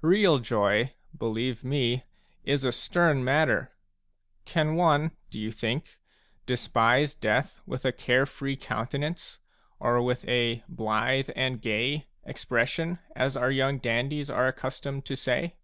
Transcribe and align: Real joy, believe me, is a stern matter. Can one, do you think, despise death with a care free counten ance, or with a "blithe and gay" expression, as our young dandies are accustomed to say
Real 0.00 0.38
joy, 0.38 0.94
believe 1.14 1.62
me, 1.62 2.04
is 2.44 2.64
a 2.64 2.72
stern 2.72 3.22
matter. 3.22 3.74
Can 4.46 4.74
one, 4.74 5.10
do 5.28 5.38
you 5.38 5.52
think, 5.52 5.98
despise 6.46 7.14
death 7.14 7.60
with 7.66 7.84
a 7.84 7.92
care 7.92 8.24
free 8.24 8.56
counten 8.56 9.04
ance, 9.06 9.38
or 9.78 10.00
with 10.00 10.26
a 10.26 10.64
"blithe 10.66 11.28
and 11.36 11.60
gay" 11.60 12.06
expression, 12.24 13.00
as 13.14 13.36
our 13.36 13.50
young 13.50 13.76
dandies 13.76 14.30
are 14.30 14.46
accustomed 14.48 15.04
to 15.04 15.14
say 15.14 15.56